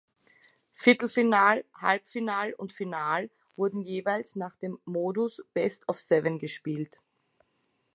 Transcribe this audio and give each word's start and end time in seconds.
Viertelfinal, 0.73 1.63
Halbfinal 1.75 2.53
und 2.55 2.73
Final 2.73 3.29
wurden 3.55 3.81
jeweils 3.83 4.35
nach 4.35 4.55
dem 4.55 4.79
Modus 4.83 5.43
Best-of-Seven 5.53 6.39
gespielt. 6.39 6.97